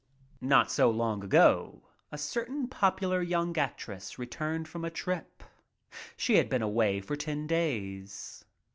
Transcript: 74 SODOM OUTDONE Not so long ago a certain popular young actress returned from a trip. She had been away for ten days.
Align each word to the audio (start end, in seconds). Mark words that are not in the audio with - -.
74 0.39 0.39
SODOM 0.39 0.39
OUTDONE 0.39 0.49
Not 0.57 0.71
so 0.71 0.89
long 0.89 1.23
ago 1.23 1.81
a 2.11 2.17
certain 2.17 2.67
popular 2.69 3.21
young 3.21 3.55
actress 3.55 4.17
returned 4.17 4.67
from 4.67 4.83
a 4.83 4.89
trip. 4.89 5.43
She 6.17 6.37
had 6.37 6.49
been 6.49 6.63
away 6.63 6.99
for 7.01 7.15
ten 7.15 7.45
days. 7.45 8.43